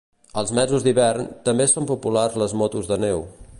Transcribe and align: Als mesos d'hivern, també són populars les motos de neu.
Als 0.41 0.53
mesos 0.59 0.85
d'hivern, 0.87 1.27
també 1.49 1.69
són 1.75 1.87
populars 1.93 2.41
les 2.45 2.59
motos 2.65 2.93
de 2.93 3.01
neu. 3.07 3.25